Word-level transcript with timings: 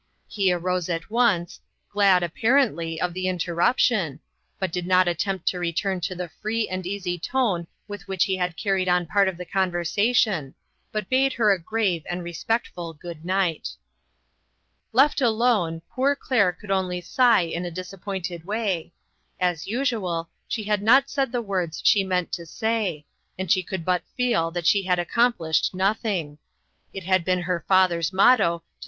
He 0.27 0.51
arose 0.51 0.89
at 0.89 1.11
once, 1.11 1.59
glad, 1.91 2.23
apparently, 2.23 2.99
of 2.99 3.13
the 3.13 3.27
interruption, 3.27 4.19
but 4.57 4.71
did 4.71 4.87
not 4.87 5.07
attempt 5.07 5.47
to 5.49 5.59
return 5.59 6.01
to 6.01 6.15
the 6.15 6.29
free 6.41 6.67
and 6.67 6.87
easy 6.87 7.19
tone 7.19 7.67
with 7.87 8.07
which 8.07 8.23
he 8.23 8.35
had 8.37 8.57
carried 8.57 8.89
on 8.89 9.05
part 9.05 9.27
of 9.27 9.37
the 9.37 9.45
conversation, 9.45 10.55
but 10.91 11.07
bade 11.07 11.33
her 11.33 11.51
a 11.51 11.59
grave 11.61 12.03
and 12.09 12.23
respectful 12.23 12.95
good 12.95 13.23
night. 13.23 13.75
Left 14.91 15.21
alone, 15.21 15.83
poor 15.91 16.15
Claire 16.15 16.51
could 16.51 16.71
only 16.71 16.99
sigh 16.99 17.41
in 17.41 17.63
a 17.63 17.69
disappointed 17.69 18.43
way; 18.43 18.93
as 19.39 19.67
usual, 19.67 20.31
she 20.47 20.63
had 20.63 20.81
not 20.81 21.11
said 21.11 21.31
the 21.31 21.43
words 21.43 21.79
she 21.85 22.03
meant 22.03 22.31
to 22.31 22.47
say, 22.47 23.05
and 23.37 23.51
she 23.51 23.61
could 23.61 23.85
but 23.85 24.01
feel 24.17 24.49
that 24.49 24.65
she 24.65 24.81
had 24.81 24.97
accomplished 24.97 25.75
nothing. 25.75 26.39
It 26.91 27.03
had 27.03 27.23
been 27.23 27.41
her 27.43 27.63
father's 27.67 28.11
motto 28.11 28.57
to 28.57 28.63
I? 28.65 28.69